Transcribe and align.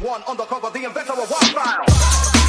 One 0.00 0.22
undercover, 0.26 0.70
the 0.70 0.84
inventor 0.84 1.12
of 1.12 1.30
one 1.30 1.44
style. 1.44 2.43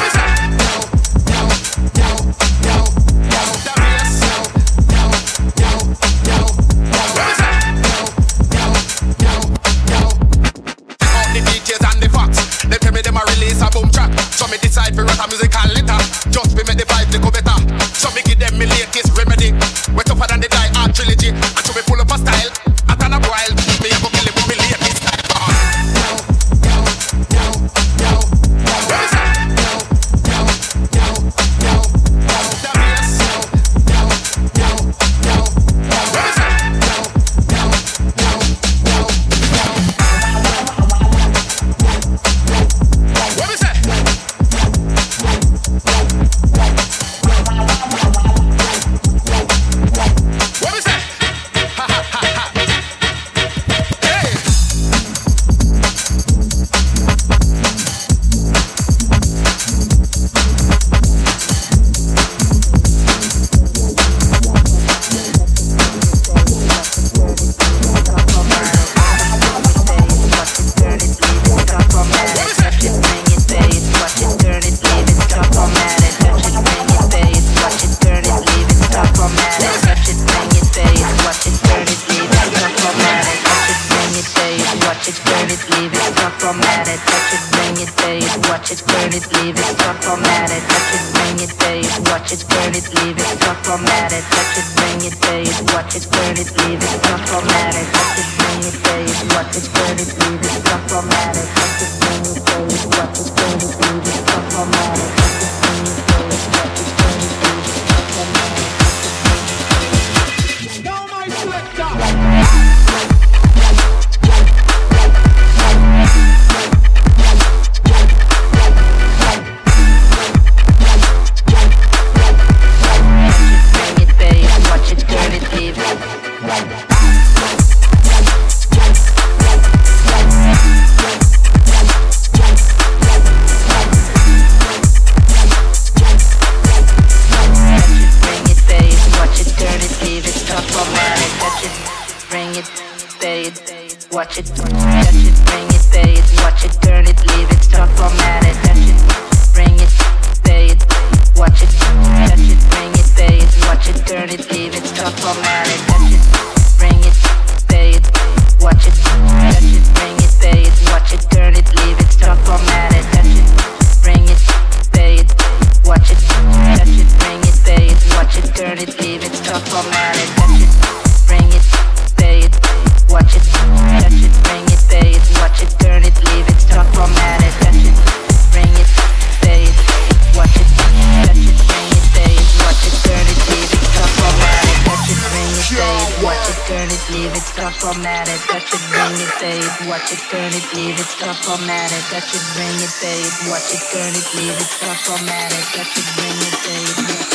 bring 189.16 189.28
it, 189.28 189.40
babe. 189.40 189.88
Watch 189.88 190.12
it, 190.12 190.18
turn 190.30 190.52
it, 190.52 190.74
leave 190.74 190.94
it, 190.94 191.06
stuff 191.06 191.48
automatic. 191.48 192.04
That 192.10 192.22
should 192.24 192.44
bring 192.54 192.76
it, 192.76 192.92
babe. 193.00 193.50
Watch 193.50 193.72
it, 193.72 193.82
turn 193.92 194.12
it, 194.12 194.28
leave 194.34 194.56
it, 194.56 194.68
stuff 194.68 195.10
automatic. 195.10 195.64
That 195.74 195.86
should 195.86 196.08
bring 196.16 196.36
it, 196.36 197.16
babe. 197.16 197.25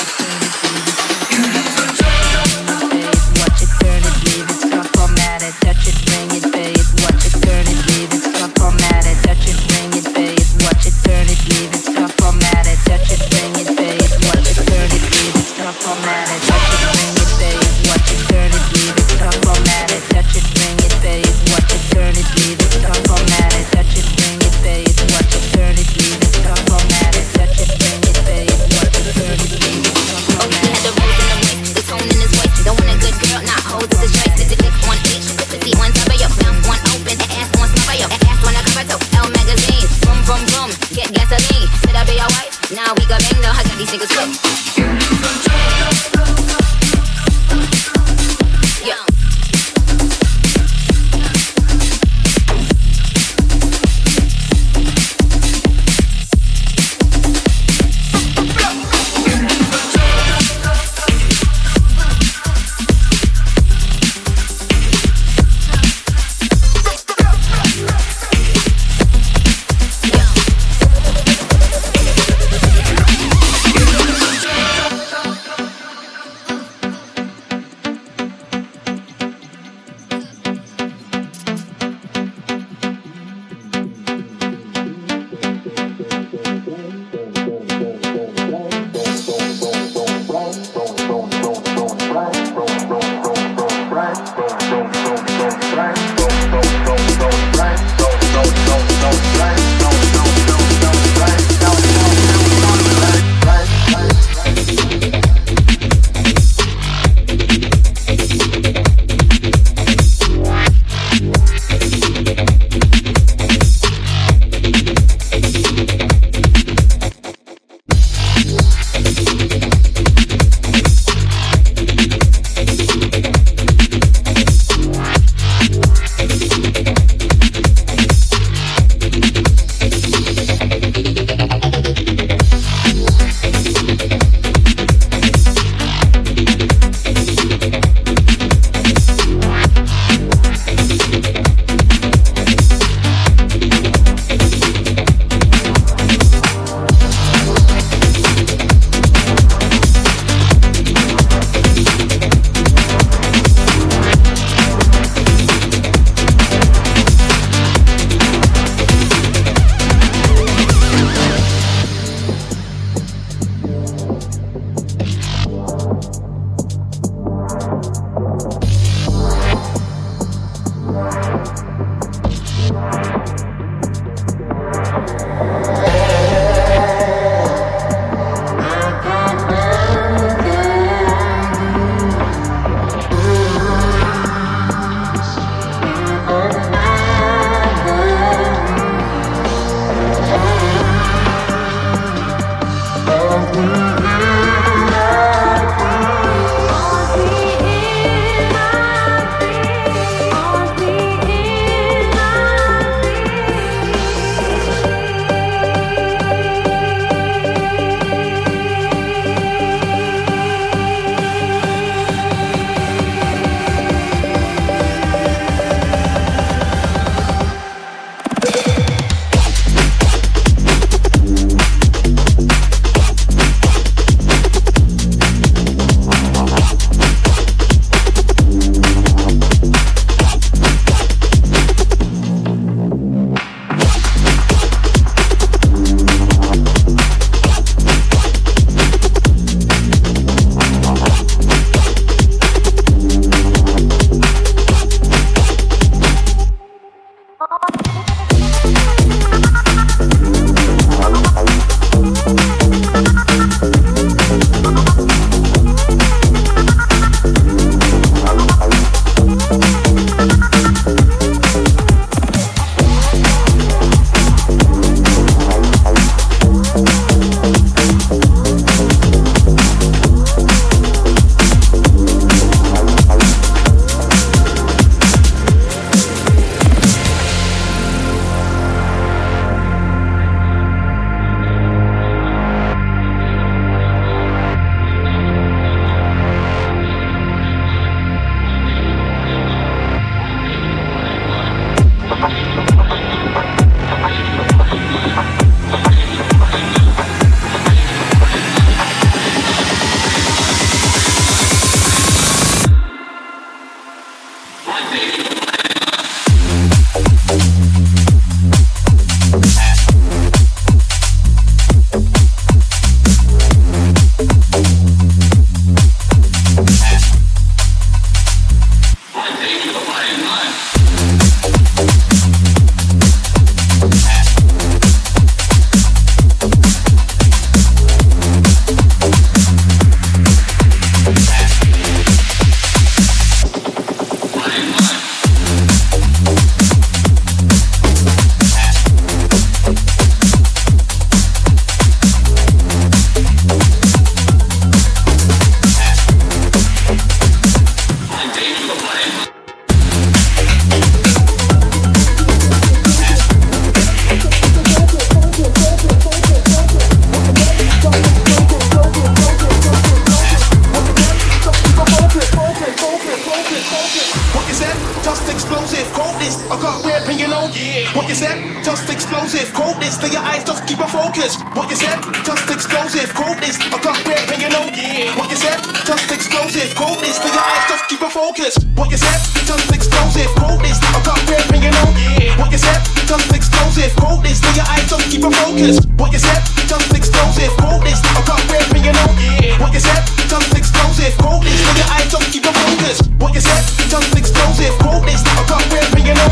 explosive, 365.81 365.93
quote 365.93 366.19
this. 366.19 366.35
I 366.51 366.55
got 366.61 366.85
red 366.85 367.09
and 367.09 367.19
you 367.19 367.27
on. 367.33 367.49
Yeah. 367.53 367.97
What 367.97 368.09
is 368.09 368.19
that? 368.21 368.37
Just 368.63 368.89
explosive, 368.89 369.53
quote 369.53 369.79
this. 369.79 369.97
To 369.97 370.07
your 370.09 370.21
eyes, 370.21 370.43
just 370.43 370.67
keep 370.67 370.79
a 370.79 370.87
focus. 370.87 371.41
What 371.53 371.71
is 371.71 371.81
that? 371.81 371.97
Just 372.25 372.49
explosive, 372.49 373.09
quote 373.13 373.39
this. 373.41 373.57
I 373.57 373.77
got 373.81 373.97
red 374.05 374.29
and 374.29 374.41
you 374.41 374.49
on. 374.53 374.69
Yeah. 374.73 375.17
What 375.17 375.31
is 375.31 375.41
that? 375.41 375.61
Just 375.85 376.11
explosive, 376.11 376.69
quote 376.75 377.01
this. 377.01 377.17
To 377.17 377.27
your 377.27 377.41
eyes, 377.41 377.65
just 377.69 377.85
keep 377.89 378.01
a 378.01 378.09
focus. 378.09 378.53
What 378.75 378.93
is 378.93 379.01
that? 379.01 379.19
Just 379.45 379.73
explosive, 379.73 380.29
quote 380.37 380.61
this. 380.61 380.77
I 380.81 380.99
got 381.01 381.19
red 381.29 381.45
and 381.49 381.63
you 381.63 381.71
know. 381.71 381.89
What 382.37 382.53
is 382.53 382.61
that? 382.61 382.81
Just 383.09 383.33
explosive, 383.33 383.91
quote 383.97 384.21
this. 384.23 384.39
To 384.41 384.49
your 384.53 384.67
eyes, 384.69 384.85
just 384.89 385.05
keep 385.09 385.23
a 385.23 385.31
focus. 385.31 385.81
What 385.97 386.13
is 386.13 386.23
that? 386.23 386.41
Just 386.69 386.93
explosive, 386.93 387.51
quote 387.57 387.81
this. 387.83 387.99
I 388.05 388.21
got 388.25 388.41
red 388.53 388.67
and 388.69 388.85
you 388.85 388.93
know. 388.93 389.09
What 389.57 389.73
is 389.73 389.83
that? 389.89 390.05
Just 390.29 390.53
explosive, 390.53 391.17
quote 391.17 391.43
this. 391.43 391.57
To 391.57 391.71
your 391.73 391.89
eyes, 391.89 392.07
just 392.11 392.27
keep 392.31 392.45
a 392.45 392.53
focus. 392.53 393.10
What 393.21 393.29
What 393.29 393.37
is 393.37 393.45
that? 393.45 393.61
just 393.87 394.17
explosive, 394.17 394.73
cold 394.81 395.05
is 395.05 395.21
not 395.21 395.45
a 395.45 395.53
for 395.93 395.99
you 396.01 396.13
know. 396.17 396.29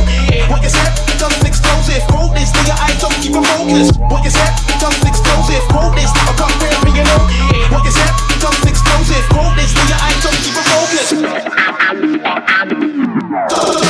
What 0.49 0.57
What 0.57 0.65
is 0.65 0.73
that? 0.73 0.97
just 1.21 1.45
explosive, 1.45 2.01
Hold 2.09 2.33
this. 2.33 2.49
Do 2.51 2.65
your 2.65 2.73
eyes 2.81 2.97
don't 2.97 3.13
keep 3.21 3.35
a 3.37 3.41
focus. 3.45 3.93
What 3.99 4.09
What 4.11 4.25
is 4.25 4.33
that? 4.33 4.57
just 4.81 5.05
explosive, 5.05 5.61
cold 5.69 5.93
is 6.01 6.09
not 6.17 6.33
a 6.33 6.33
for 6.81 6.89
you 6.89 7.05
know. 7.05 7.29
What 7.69 7.85
What 7.85 7.85
is 7.85 7.93
that? 7.93 8.09
just 8.41 8.65
explosive, 8.65 9.21
Hold 9.37 9.53
this. 9.55 9.69
Do 9.77 9.85
your 9.85 10.01
eyes 10.01 10.17
don't 10.25 10.41
keep 10.41 10.57
a 10.57 10.63
focus. 10.65 11.13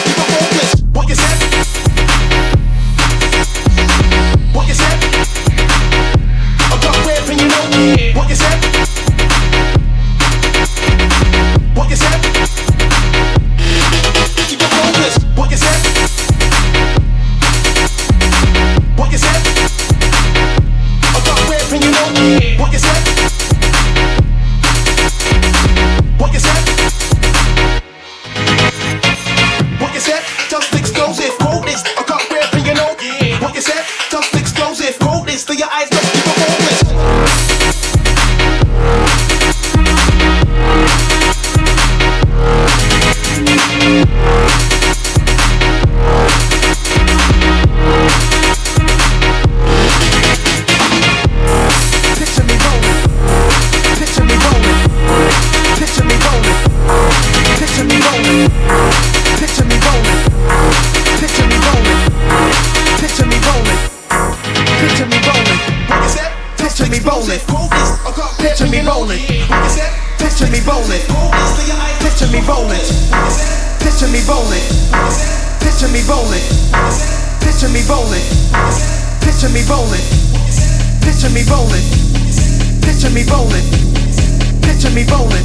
Picture 84.81 84.95
me 84.95 85.05
rolling. 85.12 85.45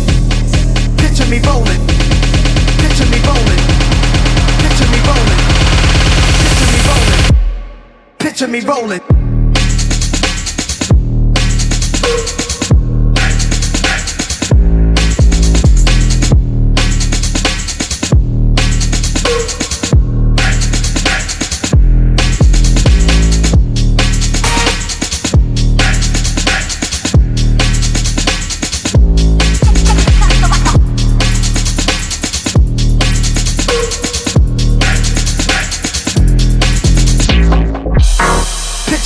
Picture 0.96 1.26
me 1.26 1.40
rolling. 1.40 1.82
Picture 2.80 3.06
me 3.12 3.20
rolling. 3.28 3.60
Picture 4.64 4.88
me 4.88 5.00
rolling. 5.04 5.42
Picture 6.40 6.70
me 6.72 6.80
rolling. 6.88 7.20
Picture 8.18 8.48
me 8.48 8.62
rolling. 8.62 9.02
Picture 9.04 9.12
me 9.12 9.20
rolling. 12.32 12.45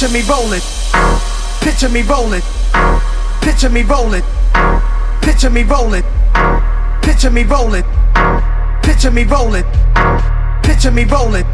Picture 0.09 0.23
me 0.23 0.27
rolling. 0.27 0.61
Picture 1.61 1.89
me 1.89 2.01
rolling. 2.01 2.41
Picture 3.41 3.69
me 3.69 3.83
rolling. 3.83 4.23
Picture 5.21 5.49
me 5.51 5.61
rolling. 5.61 6.03
Picture 7.03 7.29
me 7.29 7.43
rolling. 7.43 7.83
Picture 8.81 9.11
me 9.11 9.23
rolling. 9.23 9.63
Picture 10.63 10.89
me 10.89 11.03
rolling. 11.05 11.45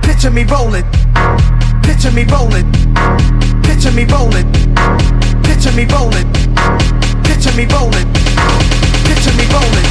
Picture 0.00 0.30
me 0.30 0.44
rolling. 0.44 0.84
Picture 1.82 2.10
me 2.10 2.24
rolling. 2.24 2.64
Picture 3.62 3.92
me 3.92 4.06
rolling. 4.06 4.50
Picture 5.44 5.72
me 5.76 5.84
rolling. 5.84 6.32
Picture 7.22 7.52
me 7.52 7.66
rolling. 7.66 8.08
Picture 9.04 9.36
me 9.36 9.44
rolling. 9.44 9.84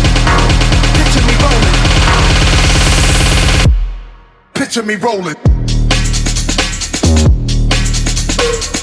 Picture 4.55 4.83
me 4.83 4.95
rolling. 4.95 5.37
sus 5.37 5.56
thank 8.47 8.71
you. 8.71 8.76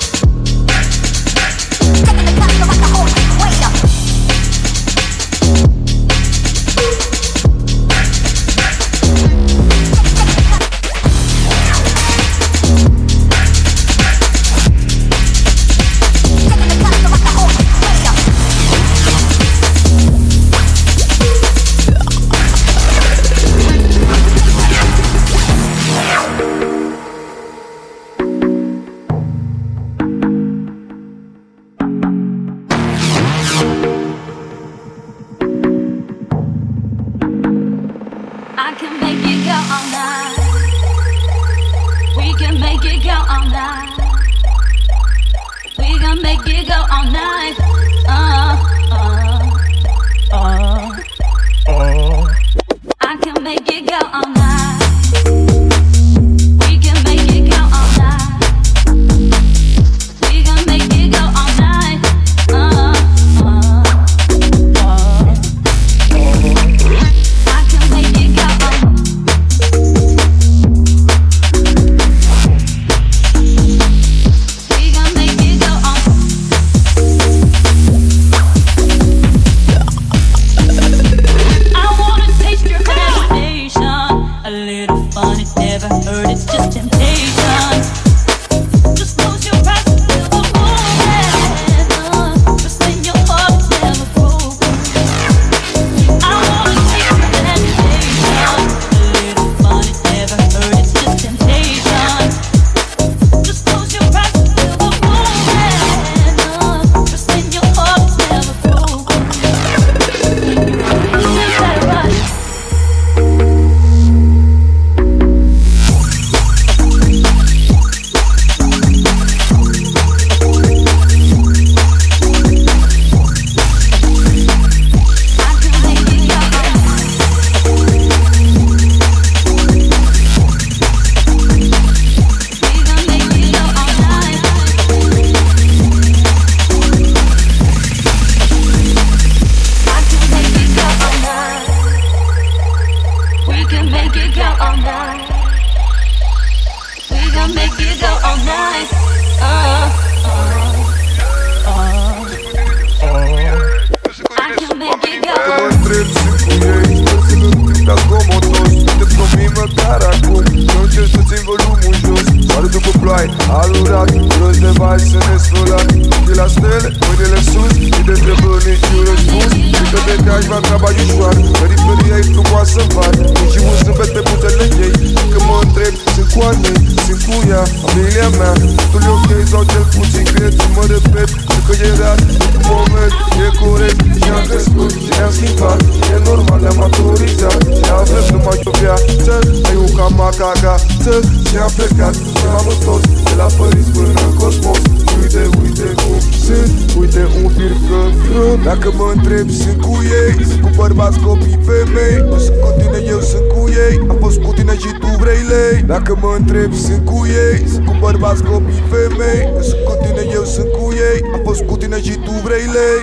Plecat, 191.85 192.14
și 192.38 192.44
m-am 192.53 192.66
întors 192.75 193.05
De 193.29 193.35
la 193.42 193.49
Paris 193.59 193.87
până 193.94 194.20
în 194.29 194.35
cosmos 194.40 194.81
Uite, 195.20 195.42
uite 195.62 195.88
cum 196.03 196.18
sunt 196.44 196.73
Uite 197.01 197.23
un 197.38 197.49
fir 197.57 197.73
frânt 197.85 198.62
Dacă 198.70 198.88
mă 198.99 199.07
întreb, 199.14 199.47
sunt 199.61 199.79
cu 199.87 199.94
ei 200.20 200.33
Sunt 200.51 200.62
cu 200.64 200.70
bărbați, 200.81 201.18
copii, 201.27 201.59
femei 201.66 202.16
Nu 202.31 202.38
sunt 202.44 202.59
cu 202.62 202.70
tine, 202.79 202.99
eu 203.14 203.20
sunt 203.31 203.47
cu 203.53 203.61
ei 203.85 203.94
Am 204.11 204.16
fost 204.25 204.38
cu 204.44 204.51
tine 204.57 204.75
și 204.83 204.90
tu 205.03 205.11
vrei 205.23 205.42
lei 205.53 205.77
Dacă 205.92 206.12
mă 206.23 206.31
întreb, 206.38 206.70
sunt 206.85 207.05
cu 207.11 207.18
ei 207.47 207.57
Sunt 207.73 207.87
cu 207.87 207.94
bărbați, 208.05 208.42
copii, 208.51 208.83
femei 208.90 209.42
Nu 209.55 209.62
sunt 209.68 209.83
cu 209.87 209.94
tine, 210.03 210.23
eu 210.38 210.44
sunt 210.55 210.70
cu 210.77 210.85
ei 211.09 211.18
Am 211.35 211.40
fost 211.49 211.62
cu 211.68 211.75
tine 211.81 211.99
și 212.07 212.14
tu 212.25 212.33
vrei 212.44 212.66
lei 212.79 213.03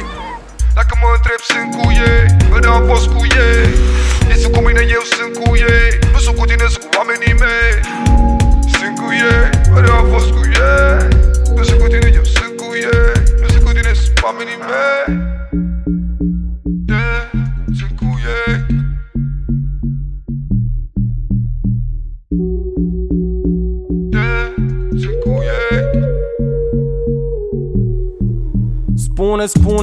dacă 0.75 0.93
mă 1.01 1.09
întreb, 1.17 1.41
sunt 1.51 1.71
cu 1.79 1.87
ei 2.09 2.23
Mereu 2.51 2.73
am 2.79 2.85
fost 2.91 3.07
cu 3.13 3.21
ei 3.45 3.63
Ei 4.31 4.37
sunt 4.41 4.53
cu 4.55 4.59
mine, 4.67 4.81
eu 4.97 5.03
sunt 5.15 5.33
cu 5.39 5.49
ei 5.55 5.89
Nu 6.13 6.19
sunt 6.25 6.35
cu 6.37 6.45
tine, 6.49 6.65
sunt 6.73 6.83
cu 6.83 6.90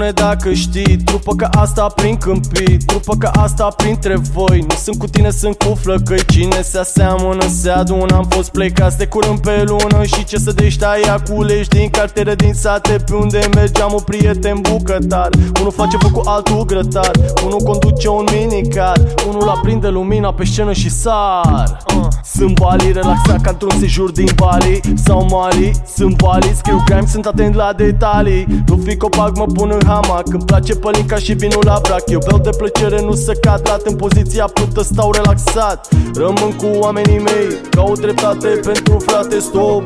Spune, 0.08 0.20
spune 0.20 0.28
dacă 0.30 0.52
știi. 0.52 0.96
Trupă 0.96 1.34
ca 1.34 1.48
asta 1.48 1.86
prin 1.86 2.16
câmpii 2.16 2.76
Trupă 2.86 3.14
ca 3.18 3.30
asta 3.30 3.68
printre 3.76 4.16
voi. 4.32 4.64
Nu 4.68 4.74
sunt 4.76 4.98
cu 4.98 5.06
tine, 5.06 5.30
sunt 5.30 5.62
cu 5.62 5.74
flăcăi. 5.74 6.24
Cine 6.26 6.60
se 6.62 6.78
aseamănă, 6.78 7.46
se 7.60 7.70
adună. 7.70 8.16
Am 8.16 8.26
fost 8.28 8.50
plecați 8.50 8.98
de 8.98 9.06
curând 9.06 9.38
pe 9.38 9.64
lună. 9.66 10.04
Și 10.04 10.24
ce 10.24 10.38
să 10.38 10.52
deștai 10.52 11.00
aculești 11.00 11.76
din 11.76 11.90
cartere 11.90 12.34
din 12.34 12.54
sate. 12.54 12.96
Pe 13.06 13.14
unde 13.14 13.40
mergeam 13.54 13.92
un 13.92 14.02
prieten 14.04 14.58
bucătar. 14.60 15.28
Unul 15.60 15.72
face 15.72 15.96
foc 15.96 16.10
cu 16.10 16.28
altul 16.28 16.64
grătar. 16.64 17.10
Unul 17.44 17.60
conduce 17.60 18.08
un 18.08 18.26
minicar. 18.32 19.00
Unul 19.28 19.48
aprinde 19.48 19.88
lumina 19.88 20.32
pe 20.32 20.44
scenă 20.44 20.72
și 20.72 20.90
sar. 20.90 21.78
Uh. 21.96 22.08
Sunt 22.38 22.60
Bali, 22.60 22.92
relaxat 22.92 23.40
ca 23.40 23.50
într-un 23.50 23.70
sejur 23.78 24.10
din 24.10 24.28
Bali 24.36 24.80
Sau 25.04 25.26
Mali, 25.30 25.72
sunt 25.94 26.22
Bali 26.22 26.52
Scriu 26.56 26.82
crime, 26.84 27.06
sunt 27.06 27.26
atent 27.26 27.54
la 27.54 27.72
detalii. 27.76 28.46
Nu 28.66 28.80
fi 28.84 28.96
copac, 28.96 29.36
mă 29.36 29.44
pun 29.44 29.70
în 29.80 29.88
hamac 30.02 30.26
Îmi 30.26 30.44
place 30.44 30.74
pălinca 30.74 31.16
și 31.16 31.32
vinul 31.32 31.62
la 31.64 31.78
brac. 31.82 32.10
Eu 32.10 32.20
beau 32.26 32.38
de 32.38 32.50
plăcere, 32.56 33.00
nu 33.02 33.14
să 33.14 33.32
cad 33.32 33.60
lat. 33.68 33.82
În 33.86 33.96
poziția 33.96 34.44
plută 34.44 34.82
stau 34.82 35.12
relaxat. 35.12 35.88
Rămân 36.14 36.50
cu 36.60 36.66
oamenii 36.84 37.18
mei 37.18 37.46
Caut 37.70 38.00
dreptate 38.00 38.48
pentru 38.48 38.98
frate, 39.06 39.38
stop. 39.38 39.82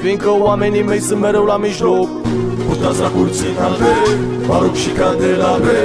Fiindcă 0.00 0.30
oamenii 0.48 0.82
mei 0.82 1.00
sunt 1.00 1.20
mereu 1.20 1.44
la 1.44 1.56
mijloc. 1.56 2.08
Putați 2.68 3.00
la 3.00 3.10
curții 3.16 3.52
albe 3.66 3.92
Baruc 4.46 4.76
și 4.84 4.90
candelabre 4.98 5.78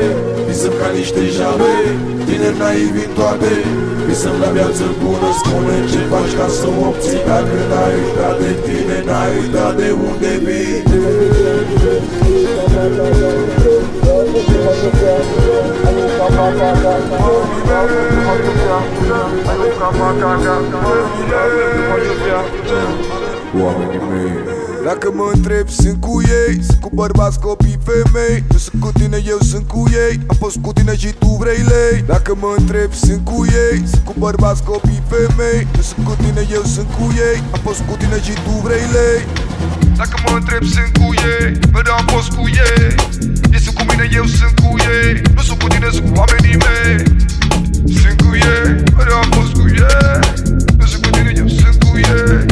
Visăm 0.47 0.73
ca 0.81 0.89
niște 0.99 1.21
jabe 1.35 1.73
Tineri 2.25 2.57
naivi 2.57 3.03
în 3.07 3.13
toate. 3.17 3.51
Visăm 4.07 4.35
la 4.43 4.49
viață 4.57 4.83
bună 5.03 5.29
Spune 5.41 5.75
ce 5.91 6.01
faci 6.11 6.33
ca 6.39 6.47
să 6.57 6.65
o 6.67 6.87
obții. 6.87 7.21
Dacă 7.29 7.57
n-ai 7.69 7.93
uitat 8.03 8.35
de 8.43 8.51
tine 8.65 8.97
N-ai 9.07 9.31
uitat 9.39 9.73
de 9.79 9.89
unde 10.09 10.31
vii 10.45 12.20
Oamenii 23.63 24.01
mei. 24.09 24.33
Dacă 24.83 25.11
mă 25.13 25.29
întreb, 25.33 25.69
sunt 25.69 26.01
cu 26.01 26.21
ei? 26.21 26.63
Sunt 26.63 26.81
cu 26.81 26.89
bărbați, 26.93 27.39
copii, 27.39 27.79
femei? 27.83 28.43
Nu 28.51 28.57
sunt 28.57 28.81
cu 28.81 28.89
tine, 28.99 29.23
eu 29.27 29.37
sunt 29.51 29.67
cu 29.67 29.83
ei. 29.91 30.19
Am 30.27 30.35
fost 30.39 30.57
cu 30.61 30.73
tine 30.73 30.95
și 30.95 31.13
tu 31.19 31.27
vrei 31.39 31.61
lei. 31.73 32.03
Dacă 32.07 32.37
mă 32.39 32.53
întreb, 32.57 32.93
sunt 32.93 33.21
cu 33.25 33.45
ei? 33.45 33.87
Sunt 33.87 34.03
cu 34.05 34.13
bărbați, 34.17 34.63
copii, 34.63 35.03
femei? 35.09 35.67
Nu 35.75 35.81
sunt 35.81 36.05
cu 36.05 36.13
tine, 36.21 36.47
eu 36.51 36.63
sunt 36.63 36.89
cu 36.97 37.05
ei. 37.29 37.43
Am 37.53 37.59
fost 37.63 37.81
cu 37.89 37.95
tine 37.97 38.17
și 38.21 38.33
tu 38.45 38.53
vrei 38.65 38.85
lei 38.97 39.19
Dacă 40.01 40.21
mă 40.25 40.35
întreb, 40.35 40.63
sunt 40.63 40.97
cu 40.97 41.07
ei? 41.13 41.59
Mereu 41.73 41.93
am 41.93 42.05
fost 42.05 42.29
cu 42.31 42.43
ei. 42.47 42.95
Ei 43.51 43.59
sunt 43.59 43.75
cu 43.75 43.83
mine, 43.89 44.09
eu 44.13 44.25
sunt 44.25 44.59
cu 44.59 44.75
ei. 44.77 45.21
Nu 45.35 45.41
sunt 45.41 45.61
cu 45.61 45.67
tine, 45.67 45.87
sunt 45.91 46.05
cu 46.07 46.13
oamenii 46.19 46.57
mei. 46.65 47.03
Sunt 48.01 48.21
cu 48.21 48.35
ei, 48.35 48.83
mereu 48.97 49.17
am 49.17 49.29
fost 49.31 49.51
cu 49.51 49.65
ei. 49.67 50.19
Nu 50.77 50.85
sunt 50.85 51.05
cu 51.05 51.09
tine, 51.09 51.31
eu 51.35 51.47
sunt 51.47 51.83
cu 51.83 51.97
ei 51.97 52.50